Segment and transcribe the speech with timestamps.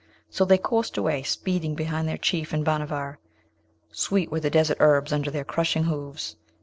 [0.31, 3.19] So they coursed away, speeding behind their Chief and Bhanavar;
[3.91, 6.37] sweet were the desert herbs under their crushing hooves!